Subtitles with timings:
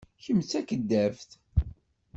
[0.23, 1.31] Kemm d takeddabt.